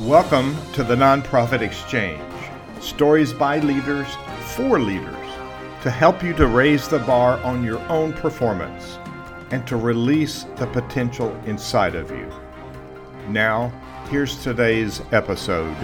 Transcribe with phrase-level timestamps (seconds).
[0.00, 2.20] Welcome to the Nonprofit Exchange
[2.80, 4.08] stories by leaders
[4.56, 5.28] for leaders
[5.82, 8.98] to help you to raise the bar on your own performance
[9.52, 12.28] and to release the potential inside of you.
[13.28, 13.68] Now,
[14.10, 15.76] here's today's episode.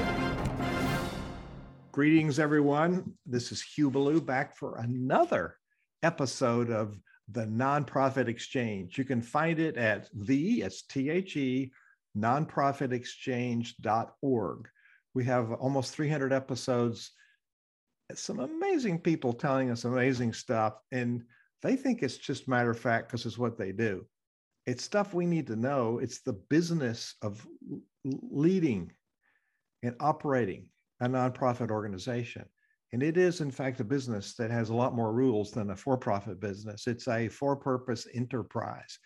[1.92, 3.12] Greetings, everyone.
[3.24, 5.54] This is Hugh Ballou back for another
[6.02, 6.98] episode of
[7.30, 8.98] the Nonprofit Exchange.
[8.98, 11.70] You can find it at the, it's T H E,
[12.16, 14.68] nonprofitexchange.org.
[15.14, 17.12] We have almost 300 episodes,
[18.14, 20.74] some amazing people telling us amazing stuff.
[20.92, 21.22] And
[21.62, 24.06] they think it's just matter of fact because it's what they do.
[24.66, 25.98] It's stuff we need to know.
[25.98, 27.44] It's the business of
[28.04, 28.92] leading
[29.82, 30.66] and operating
[31.00, 32.44] a nonprofit organization.
[32.92, 35.76] And it is, in fact, a business that has a lot more rules than a
[35.76, 36.86] for profit business.
[36.86, 38.98] It's a for purpose enterprise.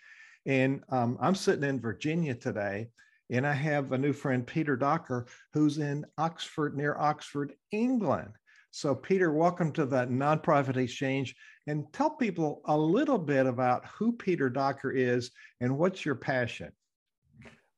[0.45, 2.89] And um, I'm sitting in Virginia today,
[3.31, 8.29] and I have a new friend, Peter Docker, who's in Oxford, near Oxford, England.
[8.69, 11.35] So, Peter, welcome to the Nonprofit Exchange.
[11.65, 16.71] And tell people a little bit about who Peter Docker is and what's your passion.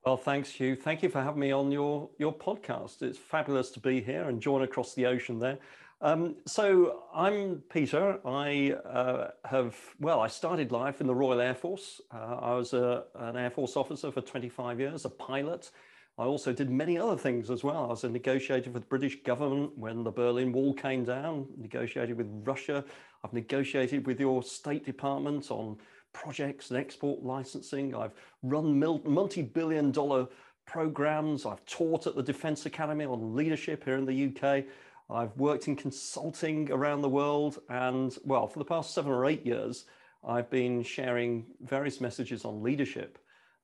[0.06, 0.76] Well, thanks, Hugh.
[0.76, 3.02] Thank you for having me on your, your podcast.
[3.02, 5.60] It's fabulous to be here and join across the ocean there.
[6.00, 8.20] Um, so I'm Peter.
[8.24, 12.00] I uh, have, well, I started life in the Royal Air Force.
[12.14, 15.72] Uh, I was a, an Air Force officer for 25 years, a pilot.
[16.20, 17.86] I also did many other things as well.
[17.86, 22.16] I was a negotiator with the British government when the Berlin Wall came down, negotiated
[22.16, 22.84] with Russia.
[23.24, 25.78] I've negotiated with your State Department on
[26.14, 27.96] projects and export licensing.
[27.96, 30.28] I've run multi-billion dollar
[30.68, 31.46] programs.
[31.46, 34.66] I've taught at the Defense Academy on leadership here in the UK.
[35.10, 37.60] I've worked in consulting around the world.
[37.70, 39.86] And well, for the past seven or eight years,
[40.28, 43.18] I've been sharing various messages on leadership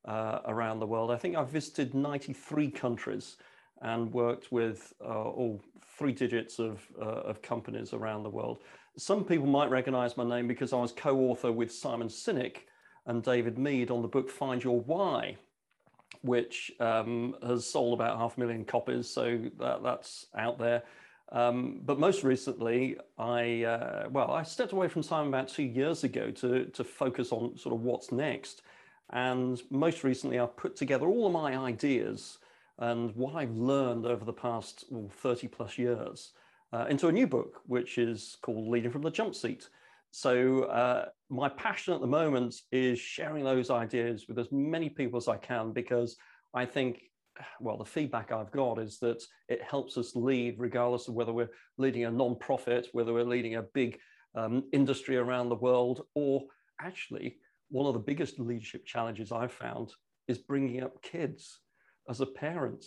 [0.06, 1.10] uh, around the world.
[1.10, 3.36] I think I've visited 93 countries
[3.82, 5.62] and worked with uh, all
[5.98, 8.58] three digits of, uh, of companies around the world.
[8.96, 12.58] Some people might recognize my name because I was co author with Simon Sinek
[13.06, 15.36] and David Mead on the book Find Your Why,
[16.22, 19.08] which um, has sold about half a million copies.
[19.08, 20.84] So that, that's out there.
[21.32, 26.04] Um, but most recently, I uh, well, I stepped away from Simon about two years
[26.04, 28.62] ago to to focus on sort of what's next.
[29.10, 32.38] And most recently, I've put together all of my ideas
[32.78, 36.32] and what I've learned over the past well, 30 plus years
[36.72, 39.68] uh, into a new book, which is called Leading from the Jump Seat.
[40.10, 45.16] So, uh, my passion at the moment is sharing those ideas with as many people
[45.16, 46.16] as I can because
[46.52, 47.02] I think
[47.60, 51.50] well, the feedback I've got is that it helps us lead, regardless of whether we're
[51.78, 53.98] leading a non-profit, whether we're leading a big
[54.34, 56.44] um, industry around the world, or
[56.80, 57.38] actually,
[57.70, 59.92] one of the biggest leadership challenges I've found
[60.28, 61.60] is bringing up kids
[62.08, 62.84] as a parent.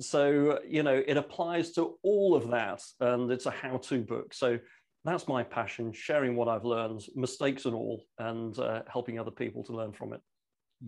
[0.00, 4.34] So, you know, it applies to all of that, and it's a how to book.
[4.34, 4.58] So,
[5.04, 9.62] that's my passion sharing what I've learned, mistakes and all, and uh, helping other people
[9.64, 10.20] to learn from it.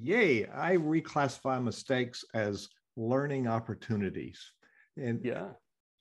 [0.03, 0.47] Yay.
[0.47, 4.53] I reclassify mistakes as learning opportunities.
[4.97, 5.49] And yeah,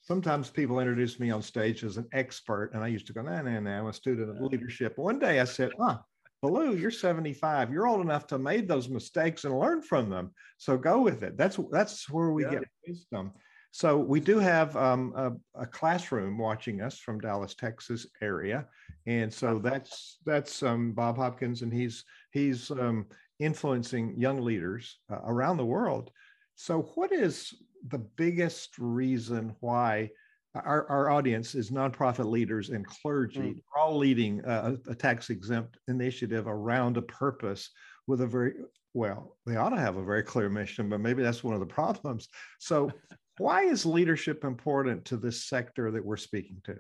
[0.02, 3.42] sometimes people introduce me on stage as an expert, and I used to go, nah,
[3.42, 4.98] nah, nah, I'm a student of leadership.
[4.98, 5.98] One day I said, huh,
[6.42, 7.72] Ballou, you're 75.
[7.72, 10.32] You're old enough to made those mistakes and learn from them.
[10.58, 11.38] So go with it.
[11.38, 12.52] That's that's where we yeah.
[12.52, 13.32] get wisdom.
[13.72, 18.68] So we do have um, a, a, classroom watching us from Dallas, Texas area,
[19.06, 23.08] and so that's that's um, Bob Hopkins, and he's he's um,
[23.40, 26.10] influencing young leaders uh, around the world
[26.56, 27.54] so, what is
[27.88, 30.10] the biggest reason why
[30.56, 33.40] our, our audience is nonprofit leaders and clergy?
[33.40, 33.56] Mm.
[33.56, 37.70] We're all leading a, a tax exempt initiative around a purpose
[38.08, 38.54] with a very
[38.94, 41.66] well, they ought to have a very clear mission, but maybe that's one of the
[41.66, 42.30] problems.
[42.60, 42.90] So,
[43.38, 46.78] why is leadership important to this sector that we're speaking to?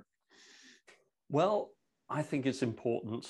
[1.29, 1.71] Well,
[2.09, 3.27] I think it's important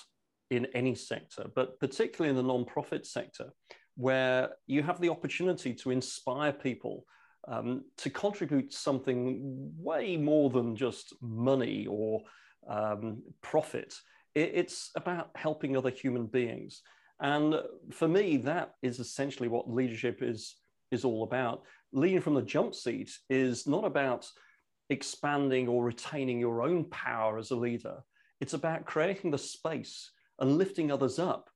[0.51, 3.51] in any sector, but particularly in the nonprofit sector,
[3.95, 7.05] where you have the opportunity to inspire people
[7.47, 12.21] um, to contribute something way more than just money or
[12.67, 13.93] um, profit.
[14.33, 16.81] It, it's about helping other human beings.
[17.19, 17.55] And
[17.91, 20.55] for me, that is essentially what leadership is,
[20.91, 21.63] is all about.
[21.93, 24.29] Leading from the jump seat is not about
[24.89, 28.03] expanding or retaining your own power as a leader.
[28.41, 31.49] It's about creating the space and lifting others up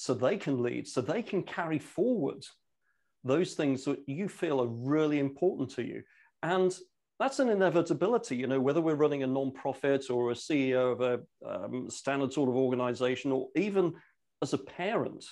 [0.00, 2.46] so they can lead, so they can carry forward
[3.24, 6.04] those things that you feel are really important to you.
[6.44, 6.72] And
[7.18, 11.20] that's an inevitability, you know, whether we're running a non-profit or a CEO of a
[11.44, 13.92] um, standard sort of organization, or even
[14.40, 15.24] as a parent,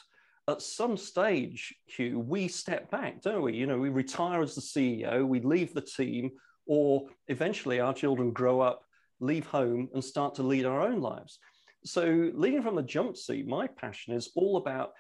[0.49, 3.55] at some stage, Hugh, we step back, don't we?
[3.55, 6.33] You know, we retire as the CEO, we leave the team,
[6.67, 8.83] or eventually our children grow up,
[9.21, 11.39] leave home, and start to lead our own lives.
[11.87, 14.93] So, leading from the jump seat, my passion is all about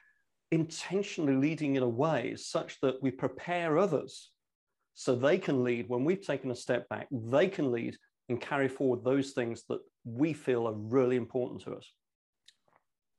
[0.53, 4.31] intentionally leading in a way such that we prepare others
[4.94, 7.97] so they can lead when we've taken a step back, they can lead
[8.29, 11.93] and carry forward those things that we feel are really important to us.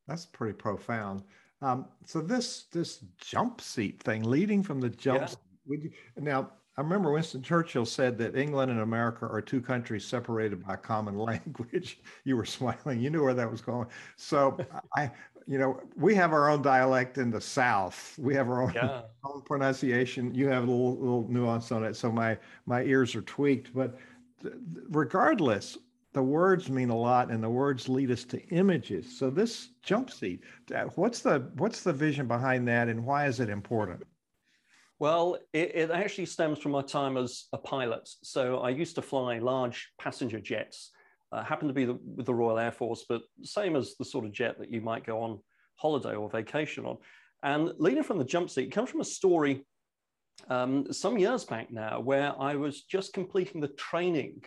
[0.07, 1.23] That's pretty profound.
[1.61, 5.21] Um, so this this jump seat thing, leading from the jump.
[5.21, 5.27] Yeah.
[5.27, 10.65] Seat, now, I remember Winston Churchill said that England and America are two countries separated
[10.65, 11.99] by common language.
[12.23, 13.01] You were smiling.
[13.01, 13.87] You knew where that was going.
[14.15, 14.57] So
[14.95, 15.09] I,
[15.47, 18.15] you know, we have our own dialect in the South.
[18.19, 19.01] We have our own, yeah.
[19.23, 20.35] own pronunciation.
[20.35, 21.95] You have a little, little nuance on it.
[21.95, 22.37] So my
[22.67, 23.73] my ears are tweaked.
[23.73, 23.97] But
[24.43, 24.53] th-
[24.89, 25.79] regardless,
[26.13, 30.09] the words mean a lot and the words lead us to images so this jump
[30.09, 30.41] seat
[30.95, 34.01] what's the what's the vision behind that and why is it important
[34.99, 39.01] well it, it actually stems from my time as a pilot so i used to
[39.01, 40.91] fly large passenger jets
[41.33, 44.25] uh, happened to be the, with the royal air force but same as the sort
[44.25, 45.39] of jet that you might go on
[45.75, 46.97] holiday or vacation on
[47.43, 49.65] and leading from the jump seat comes from a story
[50.49, 54.41] um, some years back now where i was just completing the training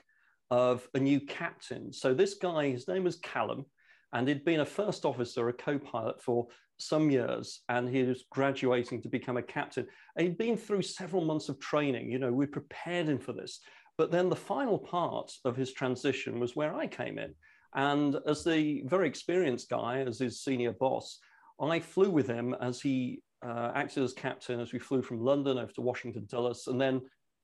[0.50, 1.92] of a new captain.
[1.92, 3.64] So this guy, his name was Callum,
[4.12, 6.46] and he'd been a first officer, a co-pilot for
[6.78, 9.86] some years, and he was graduating to become a captain.
[10.16, 12.10] And he'd been through several months of training.
[12.10, 13.60] You know, we prepared him for this.
[13.98, 17.34] But then the final part of his transition was where I came in.
[17.74, 21.18] And as the very experienced guy, as his senior boss,
[21.60, 25.58] I flew with him as he uh, acted as captain as we flew from London
[25.58, 27.02] over to Washington Dulles and then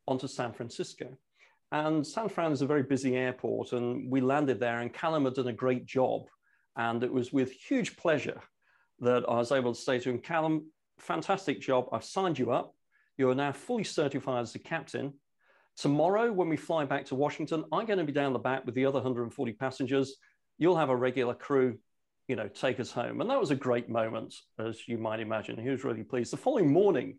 [0.08, 1.16] on to San Francisco.
[1.72, 5.34] And San Fran is a very busy airport, and we landed there, and Callum had
[5.34, 6.22] done a great job.
[6.76, 8.40] And it was with huge pleasure
[9.00, 11.88] that I was able to say to him, Callum, fantastic job.
[11.93, 12.75] I've signed you up.
[13.17, 15.14] You are now fully certified as a captain.
[15.76, 18.75] Tomorrow, when we fly back to Washington, I'm going to be down the back with
[18.75, 20.17] the other 140 passengers.
[20.58, 21.78] You'll have a regular crew,
[22.28, 23.20] you know, take us home.
[23.20, 25.58] And that was a great moment, as you might imagine.
[25.58, 26.32] He was really pleased.
[26.32, 27.19] The following morning,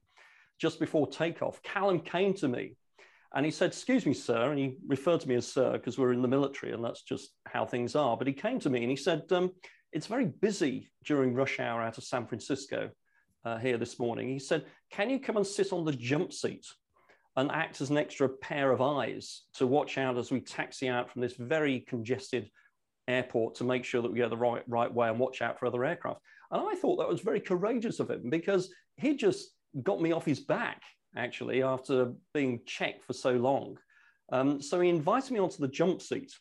[0.60, 2.76] just before takeoff, Callum came to me
[3.36, 4.50] and he said, Excuse me, sir.
[4.50, 7.32] And he referred to me as sir because we're in the military and that's just
[7.46, 8.18] how things are.
[8.18, 9.52] But he came to me and he said, um,
[9.92, 12.90] It's very busy during rush hour out of San Francisco
[13.46, 14.30] uh, here this morning.
[14.30, 16.66] He said, Can you come and sit on the jump seat
[17.36, 21.12] and act as an extra pair of eyes to watch out as we taxi out
[21.12, 22.50] from this very congested
[23.08, 25.68] airport to make sure that we go the right, right way and watch out for
[25.68, 26.22] other aircraft?
[26.52, 29.50] And I thought that was very courageous of him because he just
[29.84, 30.82] got me off his back
[31.18, 33.78] actually, after being checked for so long.
[34.32, 36.34] Um, so he invited me onto the jump seat.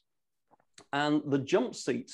[0.93, 2.12] And the jump seat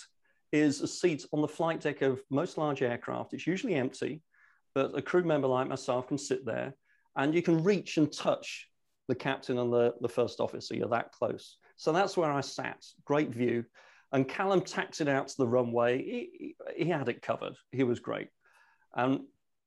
[0.53, 3.33] is a seat on the flight deck of most large aircraft.
[3.33, 4.23] It's usually empty,
[4.75, 6.75] but a crew member like myself can sit there
[7.17, 8.69] and you can reach and touch
[9.09, 10.75] the captain and the, the first officer.
[10.75, 11.57] You're that close.
[11.77, 12.85] So that's where I sat.
[13.05, 13.65] Great view.
[14.13, 15.99] And Callum taxied out to the runway.
[15.99, 17.55] He, he, had it covered.
[17.73, 18.29] He was great.
[18.95, 19.21] And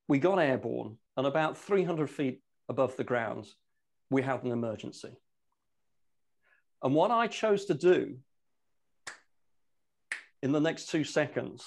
[0.08, 3.46] we got airborne, and about 300 feet above the ground,
[4.10, 5.16] we had an emergency.
[6.82, 8.16] And what I chose to do
[10.42, 11.64] in the next two seconds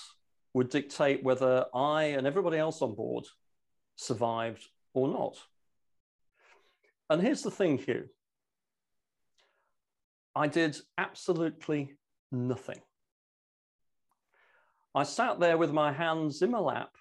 [0.54, 3.26] would dictate whether I and everybody else on board
[3.96, 5.38] survived or not.
[7.10, 8.10] And here's the thing, Hugh
[10.36, 11.98] I did absolutely
[12.32, 12.80] nothing.
[14.96, 16.92] I sat there with my hands in my lap,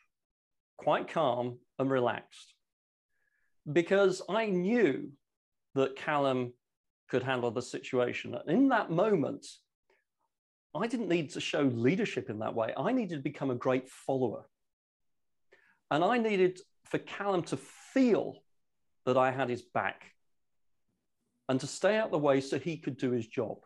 [0.77, 2.55] quite calm and relaxed
[3.73, 5.11] because I knew
[5.75, 6.53] that Callum
[7.09, 8.35] could handle the situation.
[8.35, 9.47] And in that moment,
[10.75, 12.73] I didn't need to show leadership in that way.
[12.77, 14.49] I needed to become a great follower.
[15.91, 18.43] And I needed for Callum to feel
[19.07, 20.13] that I had his back
[21.49, 23.59] and to stay out the way so he could do his job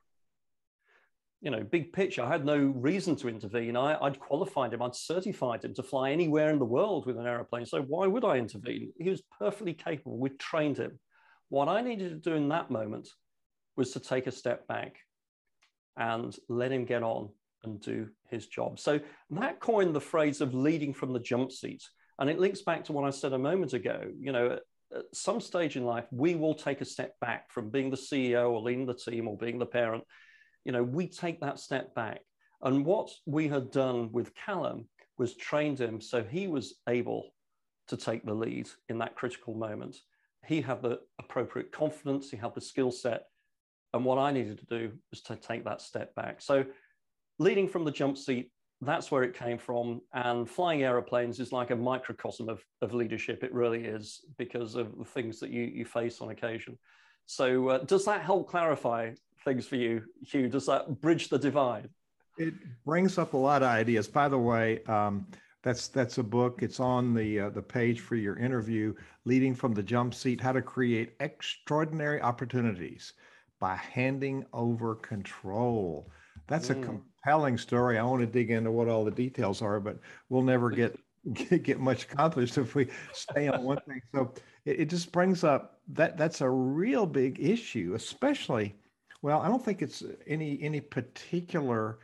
[1.42, 3.76] you know, big picture, I had no reason to intervene.
[3.76, 7.26] I, would qualified him, I'd certified him to fly anywhere in the world with an
[7.26, 7.66] aeroplane.
[7.66, 8.92] So why would I intervene?
[8.96, 10.18] He was perfectly capable.
[10.18, 11.00] We trained him.
[11.49, 13.08] What I needed to do in that moment
[13.76, 14.96] was to take a step back
[15.96, 17.30] and let him get on
[17.64, 18.78] and do his job.
[18.78, 21.82] So that coined the phrase of leading from the jump seat.
[22.20, 24.04] And it links back to what I said a moment ago.
[24.16, 24.58] You know,
[24.94, 28.50] at some stage in life, we will take a step back from being the CEO
[28.50, 30.04] or leading the team or being the parent
[30.64, 32.21] you know, we take that step back.
[32.62, 34.87] And what we had done with Callum
[35.19, 37.31] was trained him so he was able
[37.88, 39.97] to take the lead in that critical moment.
[40.47, 43.25] He had the appropriate confidence, he had the skill set.
[43.95, 46.40] And what I needed to do was to take that step back.
[46.40, 46.64] So,
[47.38, 48.50] leading from the jump seat
[48.83, 50.00] that's where it came from.
[50.12, 53.45] And flying aeroplanes is like a microcosm of, of leadership.
[53.45, 56.76] It really is because of the things that you, you face on occasion.
[57.26, 59.12] So, uh, does that help clarify
[59.44, 60.49] things for you, Hugh?
[60.49, 61.88] Does that bridge the divide?
[62.38, 64.08] It brings up a lot of ideas.
[64.08, 65.26] By the way, um,
[65.62, 66.62] that's that's a book.
[66.62, 68.94] It's on the uh, the page for your interview,
[69.25, 73.12] leading from the jump seat: How to create extraordinary opportunities
[73.61, 76.11] by handing over control.
[76.49, 76.82] That's mm.
[76.82, 77.99] a compelling story.
[77.99, 80.99] I want to dig into what all the details are, but we'll never get
[81.32, 84.00] get, get much accomplished if we stay on one thing.
[84.14, 84.34] So
[84.64, 88.75] it, it just brings up that that's a real big issue, especially.
[89.22, 91.98] Well, I don't think it's any any particular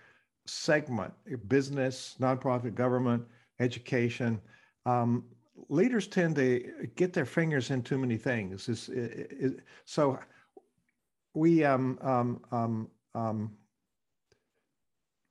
[0.46, 1.12] segment,
[1.48, 3.24] business, nonprofit, government,
[3.60, 4.40] education.
[4.86, 5.24] Um,
[5.68, 8.68] leaders tend to get their fingers in too many things.
[8.68, 10.18] It's, it, it, so
[11.34, 13.52] we um, um, um, um,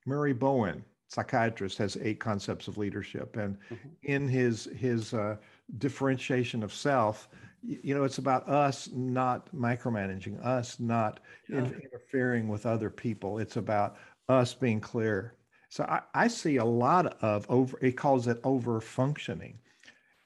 [0.05, 3.87] Murray Bowen, psychiatrist, has eight concepts of leadership, and mm-hmm.
[4.03, 5.37] in his his uh,
[5.77, 7.29] differentiation of self,
[7.63, 11.59] you know, it's about us not micromanaging, us not yeah.
[11.59, 13.39] interfering with other people.
[13.39, 13.97] It's about
[14.29, 15.33] us being clear.
[15.69, 17.77] So I, I see a lot of over.
[17.81, 19.59] He calls it over functioning,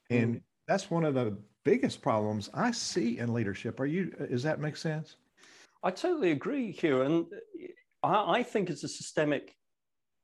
[0.09, 0.41] and mm.
[0.67, 3.79] that's one of the biggest problems I see in leadership.
[3.79, 4.11] Are you?
[4.29, 5.15] Does that make sense?
[5.83, 7.25] I totally agree, Hugh, and
[8.03, 9.55] I, I think it's a systemic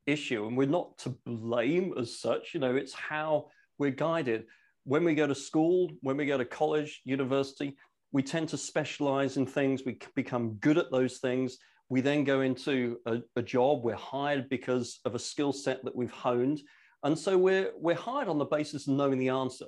[0.05, 2.53] issue, and we're not to blame as such.
[2.53, 3.47] You know, it's how
[3.79, 4.45] we're guided.
[4.87, 7.75] When we go to school, when we go to college, university,
[8.13, 9.81] we tend to specialize in things.
[9.85, 11.57] We become good at those things.
[11.89, 13.83] We then go into a, a job.
[13.83, 16.61] We're hired because of a skill set that we've honed.
[17.03, 19.65] And so we're, we're hired on the basis of knowing the answer.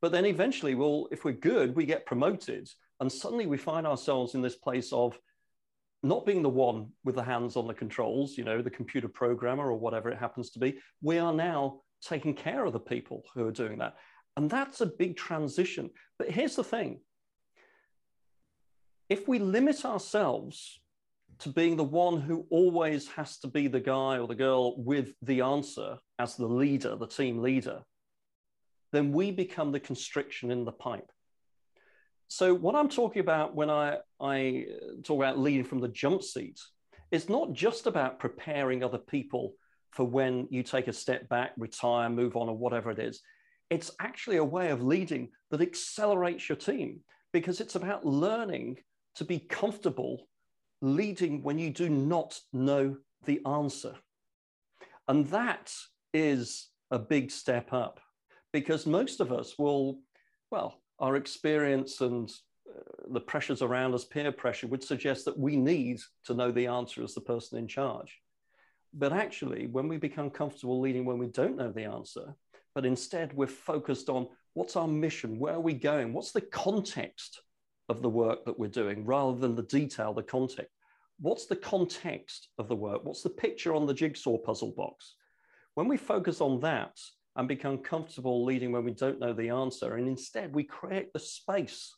[0.00, 2.68] But then eventually, well, if we're good, we get promoted.
[3.00, 5.18] And suddenly we find ourselves in this place of
[6.04, 9.66] not being the one with the hands on the controls, you know, the computer programmer
[9.66, 10.78] or whatever it happens to be.
[11.02, 13.96] We are now taking care of the people who are doing that.
[14.36, 15.90] And that's a big transition.
[16.18, 17.00] But here's the thing
[19.08, 20.80] if we limit ourselves
[21.40, 25.14] to being the one who always has to be the guy or the girl with
[25.22, 27.82] the answer as the leader, the team leader,
[28.92, 31.10] then we become the constriction in the pipe.
[32.28, 36.22] So, what I'm talking about when I, I uh, talk about leading from the jump
[36.22, 36.60] seat,
[37.10, 39.54] it's not just about preparing other people
[39.90, 43.20] for when you take a step back, retire, move on, or whatever it is.
[43.74, 47.00] It's actually a way of leading that accelerates your team
[47.32, 48.78] because it's about learning
[49.16, 50.28] to be comfortable
[50.80, 53.96] leading when you do not know the answer.
[55.08, 55.74] And that
[56.12, 57.98] is a big step up
[58.52, 59.98] because most of us will,
[60.52, 62.30] well, our experience and
[62.70, 66.68] uh, the pressures around us, peer pressure, would suggest that we need to know the
[66.68, 68.20] answer as the person in charge.
[68.92, 72.36] But actually, when we become comfortable leading when we don't know the answer,
[72.74, 77.40] but instead we're focused on what's our mission, where are we going, what's the context
[77.88, 80.70] of the work that we're doing rather than the detail, the context.
[81.20, 83.04] What's the context of the work?
[83.04, 85.14] What's the picture on the jigsaw puzzle box?
[85.74, 86.98] When we focus on that
[87.36, 91.18] and become comfortable leading when we don't know the answer, and instead we create the
[91.18, 91.92] space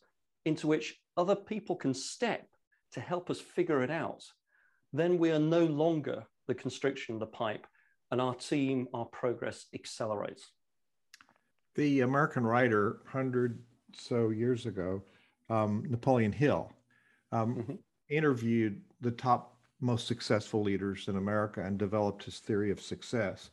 [0.45, 2.47] into which other people can step
[2.91, 4.23] to help us figure it out,
[4.93, 7.67] then we are no longer the constriction of the pipe
[8.11, 10.49] and our team, our progress accelerates.
[11.77, 15.03] The American writer, 100 so years ago,
[15.47, 16.73] um, Napoleon Hill,
[17.31, 17.73] um, mm-hmm.
[18.09, 23.51] interviewed the top most successful leaders in America and developed his theory of success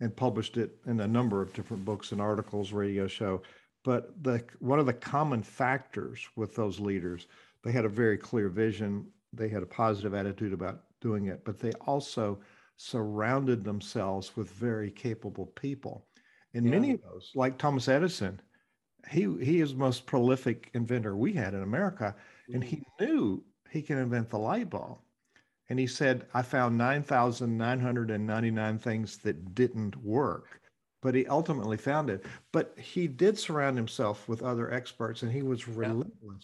[0.00, 3.42] and published it in a number of different books and articles, radio show.
[3.84, 7.26] But the one of the common factors with those leaders,
[7.62, 11.58] they had a very clear vision, they had a positive attitude about doing it, but
[11.58, 12.38] they also
[12.78, 16.07] surrounded themselves with very capable people.
[16.54, 16.70] And yeah.
[16.70, 18.40] many of those, like Thomas Edison,
[19.10, 22.14] he he is the most prolific inventor we had in America,
[22.52, 23.04] and he mm-hmm.
[23.04, 24.98] knew he can invent the light bulb.
[25.70, 30.62] And he said, I found 9,999 things that didn't work,
[31.02, 32.24] but he ultimately found it.
[32.52, 36.08] But he did surround himself with other experts and he was relentless.
[36.22, 36.38] Yeah.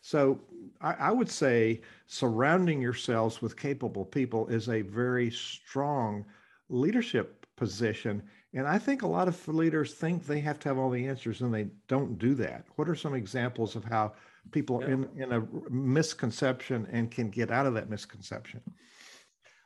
[0.00, 0.40] So
[0.80, 6.24] I, I, would say surrounding yourselves with capable people is a very strong
[6.70, 8.22] leadership position.
[8.52, 11.40] And I think a lot of leaders think they have to have all the answers
[11.40, 12.64] and they don't do that.
[12.76, 14.14] What are some examples of how
[14.50, 14.88] people yeah.
[14.88, 18.60] in, in a misconception and can get out of that misconception?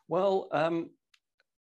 [0.08, 0.90] Well, um,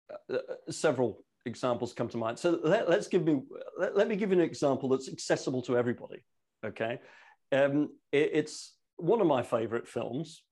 [0.10, 2.40] uh, uh, several examples come to mind.
[2.40, 3.42] So let, us give me
[3.78, 6.24] let, let, me give you an example that's accessible to everybody.
[6.66, 7.00] Okay,
[7.52, 10.44] um, it, it's one of my favorite films,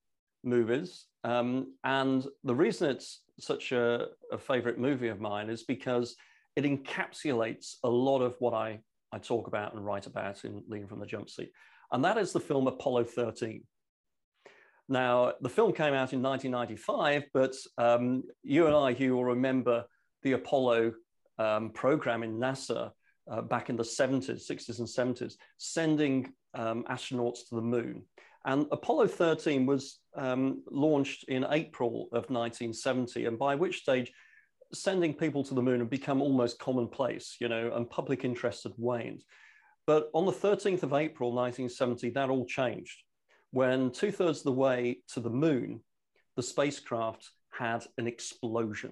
[0.43, 1.05] movies.
[1.23, 6.15] Um, and the reason it's such a, a favorite movie of mine is because
[6.57, 8.79] it encapsulates a lot of what I,
[9.11, 11.51] I talk about and write about in Leading from the Jump Seat.
[11.91, 13.63] And that is the film Apollo 13.
[14.89, 19.85] Now, the film came out in 1995, but um, you and I, Hugh, will remember
[20.23, 20.93] the Apollo
[21.37, 22.89] um, program in NASA
[23.29, 28.01] uh, back in the 70s, 60s, and 70s, sending um, astronauts to the moon.
[28.45, 34.11] And Apollo 13 was um, launched in April of 1970, and by which stage
[34.73, 38.73] sending people to the moon had become almost commonplace, you know, and public interest had
[38.77, 39.23] waned.
[39.85, 43.03] But on the 13th of April 1970, that all changed
[43.51, 45.81] when two thirds of the way to the moon,
[46.35, 48.91] the spacecraft had an explosion.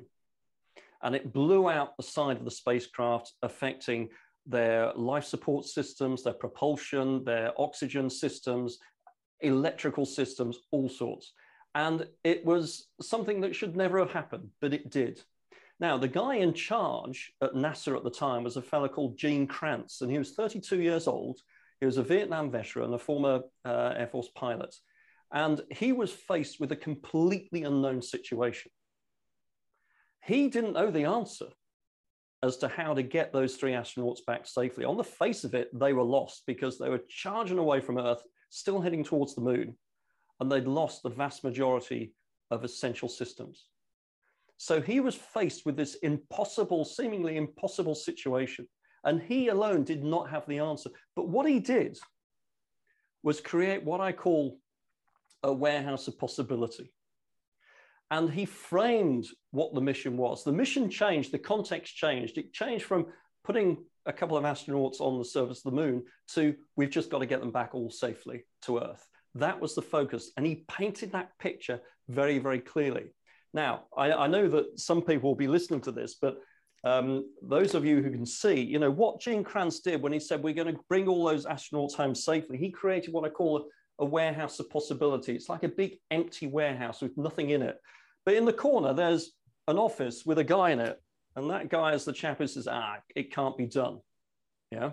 [1.04, 4.10] And it blew out the side of the spacecraft, affecting
[4.48, 8.80] their life support systems, their propulsion, their oxygen systems,
[9.42, 11.34] electrical systems, all sorts.
[11.76, 15.22] And it was something that should never have happened, but it did.
[15.80, 19.46] Now, the guy in charge at NASA at the time was a fellow called Gene
[19.46, 21.40] Kranz, and he was 32 years old.
[21.80, 24.74] He was a Vietnam veteran, a former uh, Air Force pilot.
[25.34, 28.72] And he was faced with a completely unknown situation.
[30.24, 31.48] He didn't know the answer
[32.42, 34.86] as to how to get those three astronauts back safely.
[34.86, 38.24] On the face of it, they were lost because they were charging away from Earth
[38.50, 39.76] still heading towards the moon,
[40.40, 42.14] and they'd lost the vast majority
[42.52, 43.66] of essential systems.
[44.58, 48.68] So he was faced with this impossible, seemingly impossible situation,
[49.04, 50.90] and he alone did not have the answer.
[51.16, 51.98] But what he did
[53.22, 54.60] was create what I call
[55.44, 56.92] a warehouse of possibility.
[58.12, 60.44] And he framed what the mission was.
[60.44, 62.38] The mission changed, the context changed.
[62.38, 63.08] It changed from
[63.44, 67.20] putting a couple of astronauts on the surface of the moon to we've just got
[67.20, 69.08] to get them back all safely to Earth.
[69.34, 70.32] That was the focus.
[70.38, 73.15] And he painted that picture very, very clearly.
[73.56, 76.38] Now, I, I know that some people will be listening to this, but
[76.84, 80.20] um, those of you who can see, you know, what Gene Kranz did when he
[80.20, 83.58] said we're going to bring all those astronauts home safely, he created what I call
[83.58, 85.34] a, a warehouse of possibility.
[85.34, 87.78] It's like a big empty warehouse with nothing in it.
[88.26, 89.32] But in the corner, there's
[89.68, 91.02] an office with a guy in it
[91.36, 94.00] and that guy is the chap who says, ah, it can't be done.
[94.72, 94.92] Yeah.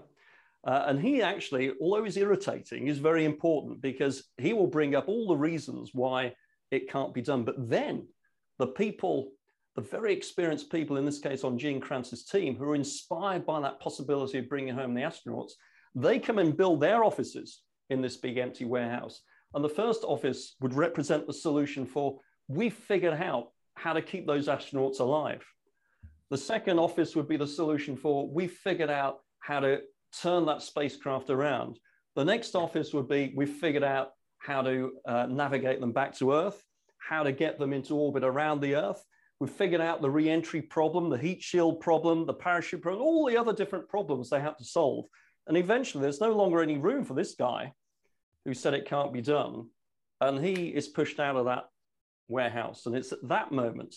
[0.66, 5.09] Uh, and he actually, although he's irritating, is very important because he will bring up
[5.09, 6.35] all the reasons why
[6.70, 7.44] it can't be done.
[7.44, 8.07] But then
[8.62, 9.33] the people,
[9.75, 13.61] the very experienced people, in this case on Gene Kranz's team, who are inspired by
[13.61, 15.55] that possibility of bringing home the astronauts,
[15.96, 19.22] they come and build their offices in this big empty warehouse.
[19.53, 24.29] And the first office would represent the solution for we figured out how to keep
[24.29, 25.44] those astronauts alive.
[26.31, 29.81] The second office would be the solution for we figured out how to
[30.22, 31.81] turn that spacecraft around.
[32.14, 36.33] The next office would be we figured out how to uh, navigate them back to
[36.33, 36.62] Earth,
[37.09, 39.03] how to get them into orbit around the Earth.
[39.41, 43.37] We've figured out the re-entry problem, the heat shield problem, the parachute problem, all the
[43.37, 45.07] other different problems they had to solve.
[45.47, 47.73] And eventually, there's no longer any room for this guy
[48.45, 49.69] who said it can't be done.
[50.21, 51.65] And he is pushed out of that
[52.29, 52.87] warehouse.
[52.87, 53.97] And it's at that moment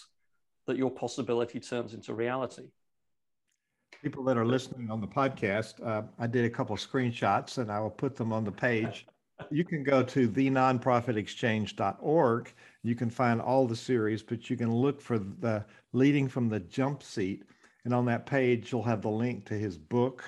[0.66, 2.64] that your possibility turns into reality.
[4.02, 7.72] People that are listening on the podcast, uh, I did a couple of screenshots and
[7.72, 9.06] I will put them on the page.
[9.52, 12.54] You can go to thenonprofitexchange.org.
[12.84, 16.62] You can find all the series, but you can look for the leading from the
[16.62, 17.44] jump seat.
[17.84, 20.24] And on that page, you'll have the link to his book,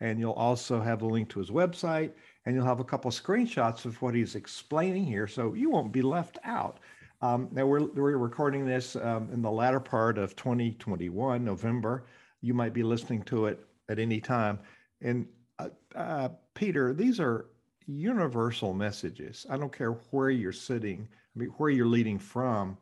[0.00, 2.12] and you'll also have a link to his website,
[2.44, 5.26] and you'll have a couple of screenshots of what he's explaining here.
[5.26, 6.78] So you won't be left out.
[7.20, 12.06] Um, now we're, we're recording this um, in the latter part of 2021, November.
[12.40, 14.58] You might be listening to it at any time.
[15.00, 15.26] And
[15.58, 17.46] uh, uh, Peter, these are
[17.86, 19.46] universal messages.
[19.50, 22.76] I don't care where you're sitting, I mean, where you're leading from.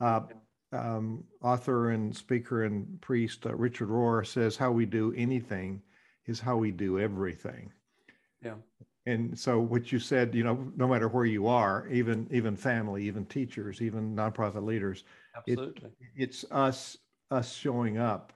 [0.00, 0.22] Uh,
[0.72, 5.82] um, author and speaker and priest uh, Richard Rohr says, How we do anything
[6.26, 7.72] is how we do everything.
[8.42, 8.54] Yeah
[9.06, 13.04] and so what you said you know no matter where you are even even family
[13.04, 15.04] even teachers even nonprofit leaders
[15.36, 16.96] absolutely it, it's us
[17.30, 18.32] us showing up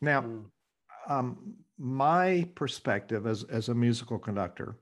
[0.00, 0.44] now mm.
[1.08, 4.76] um, my perspective as as a musical conductor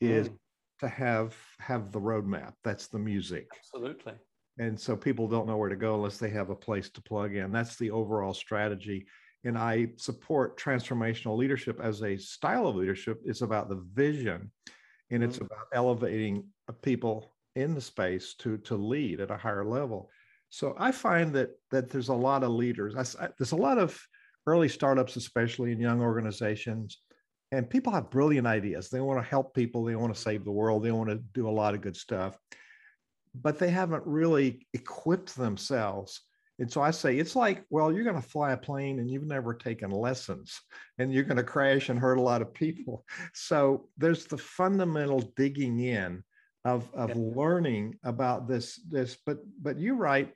[0.00, 0.36] is mm.
[0.80, 4.14] to have have the roadmap that's the music absolutely
[4.58, 7.34] and so people don't know where to go unless they have a place to plug
[7.34, 9.06] in that's the overall strategy
[9.44, 13.20] and I support transformational leadership as a style of leadership.
[13.24, 14.50] It's about the vision,
[15.10, 15.46] and it's mm-hmm.
[15.46, 16.44] about elevating
[16.82, 20.10] people in the space to to lead at a higher level.
[20.50, 22.94] So I find that that there's a lot of leaders.
[22.96, 23.98] I, there's a lot of
[24.46, 26.98] early startups, especially in young organizations,
[27.50, 28.88] and people have brilliant ideas.
[28.88, 29.84] They want to help people.
[29.84, 30.82] They want to save the world.
[30.82, 32.36] They want to do a lot of good stuff.
[33.34, 36.22] but they haven't really equipped themselves.
[36.60, 39.26] And so I say, it's like, well, you're going to fly a plane and you've
[39.26, 40.60] never taken lessons
[40.98, 43.04] and you're going to crash and hurt a lot of people.
[43.32, 46.24] So there's the fundamental digging in
[46.64, 47.14] of, of yeah.
[47.16, 50.32] learning about this, this, but, but you write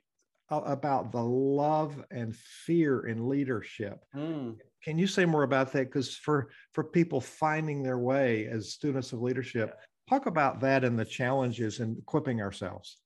[0.49, 3.99] about the love and fear in leadership.
[4.15, 4.55] Mm.
[4.83, 5.85] Can you say more about that?
[5.85, 10.99] Because for, for people finding their way as students of leadership, talk about that and
[10.99, 12.97] the challenges in equipping ourselves.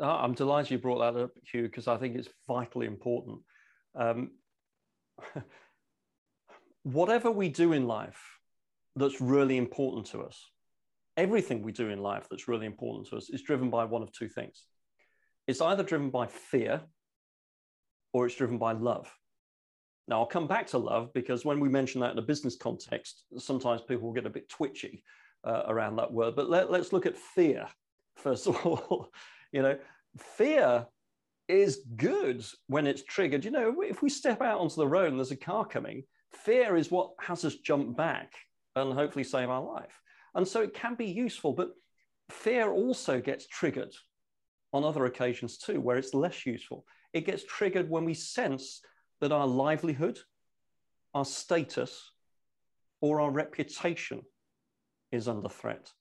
[0.00, 3.38] Oh, I'm delighted you brought that up, Hugh, because I think it's vitally important.
[3.94, 4.32] Um,
[6.82, 8.20] whatever we do in life
[8.96, 10.50] that's really important to us,
[11.16, 14.10] everything we do in life that's really important to us is driven by one of
[14.12, 14.64] two things.
[15.46, 16.80] It's either driven by fear
[18.12, 19.12] or it's driven by love.
[20.12, 23.24] Now, I'll come back to love because when we mention that in a business context,
[23.38, 25.04] sometimes people will get a bit twitchy
[25.42, 26.36] uh, around that word.
[26.36, 27.66] But let, let's look at fear,
[28.16, 29.08] first of all.
[29.52, 29.78] you know,
[30.18, 30.86] fear
[31.48, 33.42] is good when it's triggered.
[33.42, 36.02] You know, if we step out onto the road and there's a car coming,
[36.44, 38.34] fear is what has us jump back
[38.76, 39.98] and hopefully save our life.
[40.34, 41.70] And so it can be useful, but
[42.28, 43.94] fear also gets triggered
[44.74, 46.84] on other occasions too, where it's less useful.
[47.14, 48.82] It gets triggered when we sense
[49.22, 50.18] that our livelihood,
[51.14, 52.10] our status,
[53.00, 54.20] or our reputation
[55.12, 55.92] is under threat.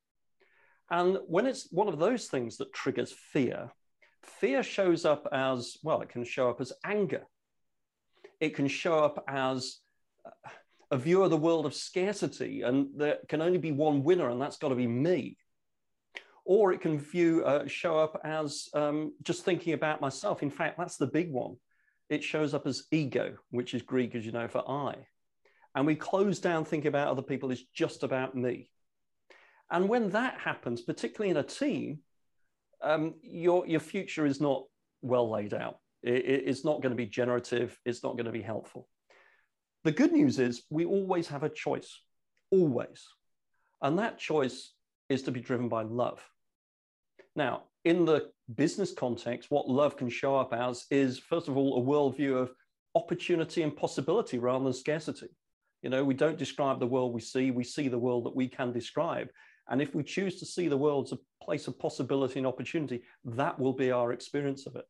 [0.90, 3.72] And when it's one of those things that triggers fear,
[4.24, 7.22] fear shows up as well, it can show up as anger.
[8.40, 9.78] It can show up as
[10.90, 14.42] a view of the world of scarcity, and there can only be one winner, and
[14.42, 15.38] that's got to be me.
[16.44, 20.42] Or it can view, uh, show up as um, just thinking about myself.
[20.42, 21.58] In fact, that's the big one.
[22.12, 24.95] It shows up as ego, which is Greek, as you know, for I.
[25.74, 28.69] And we close down thinking about other people is just about me.
[29.71, 32.00] And when that happens, particularly in a team,
[32.84, 34.65] um, your, your future is not
[35.02, 35.78] well laid out.
[36.04, 37.80] It, it's not going to be generative.
[37.86, 38.89] It's not going to be helpful.
[39.86, 41.97] The good news is we always have a choice,
[42.52, 43.08] always.
[43.82, 44.74] And that choice
[45.08, 46.21] is to be driven by love.
[47.38, 51.78] Now, in the business context, what love can show up as is, first of all,
[51.78, 52.52] a worldview of
[52.96, 55.28] opportunity and possibility rather than scarcity.
[55.82, 58.48] You know, we don't describe the world we see, we see the world that we
[58.48, 59.30] can describe.
[59.70, 63.04] And if we choose to see the world as a place of possibility and opportunity,
[63.26, 64.86] that will be our experience of it.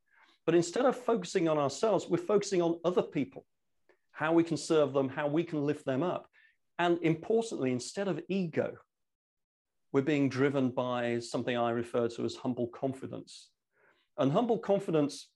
[0.45, 3.45] But instead of focusing on ourselves, we're focusing on other people,
[4.11, 6.27] how we can serve them, how we can lift them up.
[6.79, 8.73] And importantly, instead of ego,
[9.91, 13.49] we're being driven by something I refer to as humble confidence.
[14.17, 15.29] And humble confidence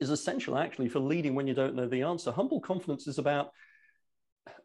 [0.00, 2.30] is essential actually for leading when you don't know the answer.
[2.30, 3.50] Humble confidence is about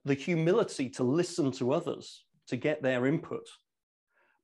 [0.04, 3.47] the humility to listen to others, to get their input,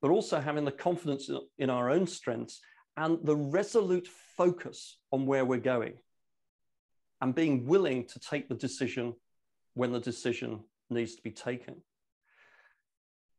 [0.01, 2.61] but also having the confidence in our own strengths
[2.97, 5.93] and the resolute focus on where we're going
[7.21, 9.13] and being willing to take the decision
[9.75, 11.75] when the decision needs to be taken.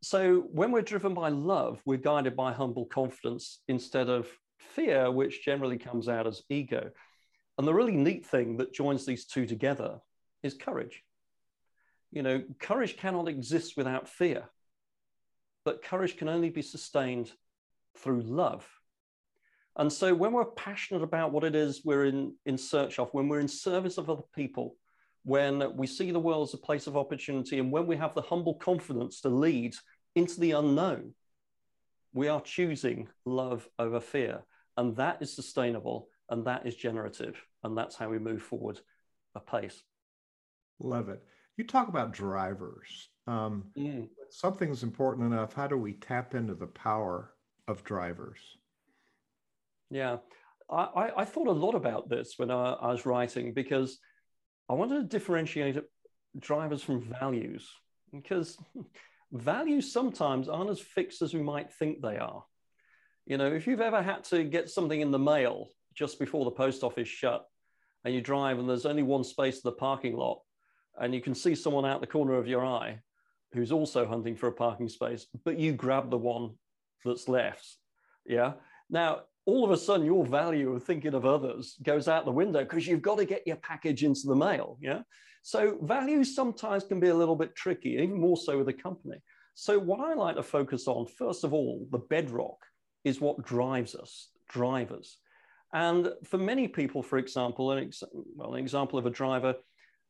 [0.02, 5.44] So, when we're driven by love, we're guided by humble confidence instead of fear, which
[5.44, 6.90] generally comes out as ego.
[7.58, 10.00] And the really neat thing that joins these two together
[10.42, 11.02] is courage.
[12.10, 14.48] You know, courage cannot exist without fear
[15.64, 17.32] but courage can only be sustained
[17.98, 18.66] through love.
[19.76, 23.28] And so when we're passionate about what it is we're in, in search of, when
[23.28, 24.76] we're in service of other people,
[25.24, 28.22] when we see the world as a place of opportunity, and when we have the
[28.22, 29.74] humble confidence to lead
[30.14, 31.14] into the unknown,
[32.12, 34.42] we are choosing love over fear.
[34.76, 37.42] And that is sustainable and that is generative.
[37.62, 38.80] And that's how we move forward
[39.34, 39.82] a pace.
[40.78, 41.22] Love it.
[41.56, 43.08] You talk about drivers.
[43.26, 44.08] Um, mm.
[44.30, 45.52] Something's important enough.
[45.52, 47.34] How do we tap into the power
[47.68, 48.38] of drivers?
[49.90, 50.18] Yeah,
[50.70, 53.98] I, I thought a lot about this when I, I was writing because
[54.68, 55.76] I wanted to differentiate
[56.38, 57.68] drivers from values
[58.10, 58.56] because
[59.32, 62.44] values sometimes aren't as fixed as we might think they are.
[63.26, 66.50] You know, if you've ever had to get something in the mail just before the
[66.50, 67.44] post office shut
[68.04, 70.40] and you drive and there's only one space in the parking lot
[71.00, 72.98] and you can see someone out the corner of your eye
[73.52, 76.50] who's also hunting for a parking space, but you grab the one
[77.04, 77.76] that's left.
[78.26, 78.54] Yeah.
[78.90, 82.60] Now, all of a sudden, your value of thinking of others goes out the window
[82.60, 84.78] because you've got to get your package into the mail.
[84.80, 85.02] Yeah.
[85.42, 89.16] So, values sometimes can be a little bit tricky, even more so with a company.
[89.54, 92.58] So, what I like to focus on, first of all, the bedrock
[93.04, 95.18] is what drives us, drivers.
[95.74, 99.54] And for many people, for example, an, ex- well, an example of a driver,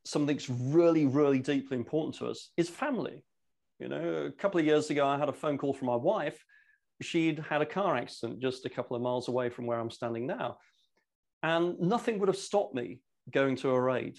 [0.05, 3.25] something that's really, really deeply important to us is family.
[3.79, 6.45] You know, a couple of years ago, I had a phone call from my wife
[7.03, 10.27] she'd had a car accident just a couple of miles away from where I'm standing
[10.27, 10.59] now.
[11.43, 14.17] And nothing would have stopped me going to her aid.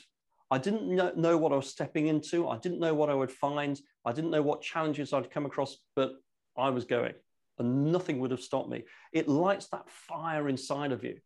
[0.53, 2.47] I didn't know what I was stepping into.
[2.47, 3.79] I didn't know what I would find.
[4.05, 6.11] I didn't know what challenges I'd come across, but
[6.55, 7.13] I was going
[7.57, 8.83] and nothing would have stopped me.
[9.11, 11.17] It lights that fire inside of you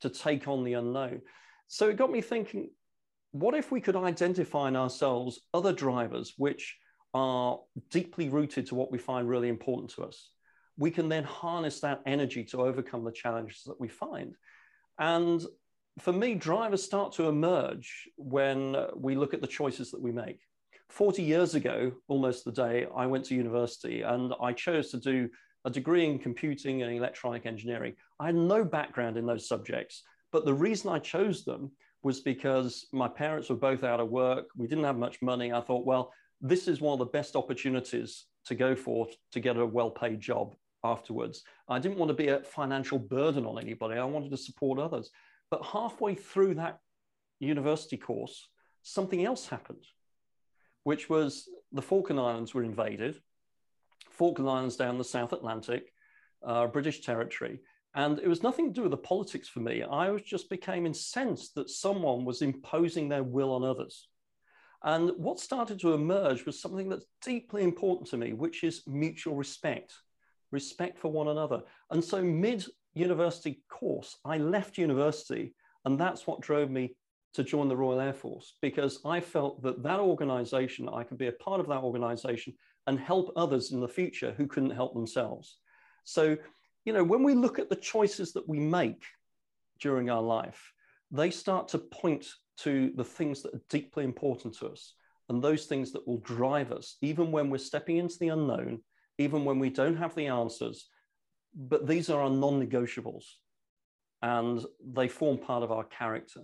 [0.00, 1.20] to take on the unknown.
[1.68, 2.70] So it got me thinking
[3.30, 6.76] what if we could identify in ourselves other drivers which
[7.14, 10.30] are deeply rooted to what we find really important to us?
[10.76, 14.34] We can then harness that energy to overcome the challenges that we find.
[14.98, 15.40] And
[15.98, 20.40] for me, drivers start to emerge when we look at the choices that we make.
[20.88, 25.28] 40 years ago, almost the day, I went to university and I chose to do
[25.64, 27.94] a degree in computing and electronic engineering.
[28.18, 30.02] I had no background in those subjects,
[30.32, 31.70] but the reason I chose them
[32.02, 34.46] was because my parents were both out of work.
[34.56, 35.52] We didn't have much money.
[35.52, 39.56] I thought, well, this is one of the best opportunities to go for to get
[39.56, 41.42] a well paid job afterwards.
[41.68, 43.98] I didn't want to be a financial burden on anybody.
[43.98, 45.10] I wanted to support others.
[45.52, 46.78] But halfway through that
[47.38, 48.48] university course,
[48.82, 49.84] something else happened,
[50.84, 53.20] which was the Falkland Islands were invaded.
[54.08, 55.92] Falkland Islands down the South Atlantic,
[56.42, 57.60] uh, British territory.
[57.94, 59.82] And it was nothing to do with the politics for me.
[59.82, 64.08] I was just became incensed that someone was imposing their will on others.
[64.82, 69.36] And what started to emerge was something that's deeply important to me, which is mutual
[69.36, 69.92] respect,
[70.50, 71.60] respect for one another.
[71.90, 76.94] And so, mid university course, I left university, and that's what drove me
[77.34, 81.28] to join the Royal Air Force because I felt that that organization, I could be
[81.28, 82.54] a part of that organization
[82.86, 85.58] and help others in the future who couldn't help themselves.
[86.04, 86.36] So,
[86.84, 89.04] you know, when we look at the choices that we make
[89.80, 90.72] during our life,
[91.10, 92.26] they start to point
[92.58, 94.94] to the things that are deeply important to us
[95.28, 98.80] and those things that will drive us, even when we're stepping into the unknown,
[99.18, 100.88] even when we don't have the answers.
[101.54, 103.24] But these are our non negotiables
[104.22, 106.42] and they form part of our character.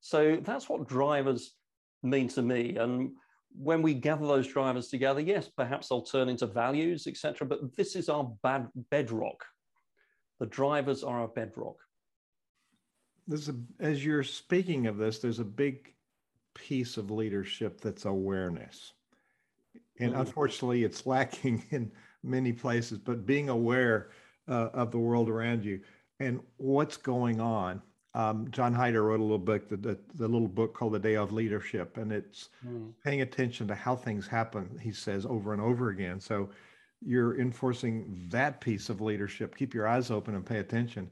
[0.00, 1.54] So that's what drivers
[2.02, 2.76] mean to me.
[2.76, 3.12] And
[3.58, 7.46] when we gather those drivers together, yes, perhaps they'll turn into values, etc.
[7.46, 9.44] But this is our bad bedrock.
[10.38, 11.76] The drivers are our bedrock.
[13.26, 15.92] There's a, as you're speaking of this, there's a big
[16.54, 18.92] piece of leadership that's awareness.
[19.98, 20.20] And mm-hmm.
[20.20, 21.90] unfortunately, it's lacking in
[22.22, 24.10] many places, but being aware
[24.48, 25.80] uh, of the world around you
[26.20, 27.82] and what's going on
[28.16, 31.22] um, John Heider wrote a little book, the, the, the, little book called The Tao
[31.22, 32.90] of Leadership, and it's mm.
[33.04, 36.18] paying attention to how things happen, he says over and over again.
[36.18, 36.48] So
[37.04, 39.54] you're enforcing that piece of leadership.
[39.54, 41.10] Keep your eyes open and pay attention.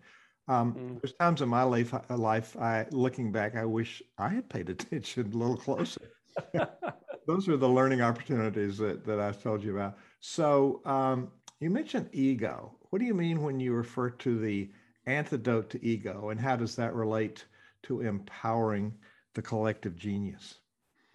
[0.48, 1.02] Um, mm.
[1.02, 4.70] There's times in my life, uh, life, I looking back, I wish I had paid
[4.70, 6.10] attention a little closer.
[7.26, 9.98] Those are the learning opportunities that, that I've told you about.
[10.20, 12.76] So um, you mentioned ego.
[12.90, 14.70] What do you mean when you refer to the
[15.06, 17.44] antidote to ego and how does that relate
[17.82, 18.92] to empowering
[19.34, 20.60] the collective genius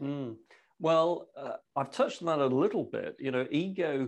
[0.02, 0.36] mm.
[0.80, 4.08] well uh, i've touched on that a little bit you know ego